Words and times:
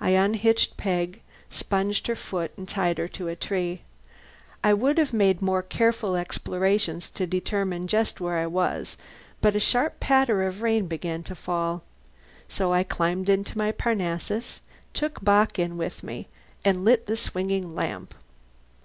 I 0.00 0.10
unhitched 0.10 0.76
Peg, 0.76 1.20
sponged 1.48 2.08
her 2.08 2.16
foot, 2.16 2.50
and 2.56 2.68
tied 2.68 2.98
her 2.98 3.06
to 3.06 3.28
a 3.28 3.36
tree. 3.36 3.82
I 4.64 4.74
would 4.74 4.98
have 4.98 5.12
made 5.12 5.40
more 5.40 5.62
careful 5.62 6.16
explorations 6.16 7.08
to 7.10 7.24
determine 7.24 7.86
just 7.86 8.20
where 8.20 8.38
I 8.38 8.48
was, 8.48 8.96
but 9.40 9.54
a 9.54 9.60
sharp 9.60 10.00
patter 10.00 10.42
of 10.42 10.60
rain 10.60 10.88
began 10.88 11.22
to 11.22 11.36
fall. 11.36 11.84
So 12.48 12.72
I 12.72 12.82
climbed 12.82 13.28
into 13.28 13.56
my 13.56 13.70
Parnassus, 13.70 14.60
took 14.92 15.22
Bock 15.22 15.56
in 15.56 15.76
with 15.76 16.02
me, 16.02 16.26
and 16.64 16.84
lit 16.84 17.06
the 17.06 17.16
swinging 17.16 17.76
lamp. 17.76 18.12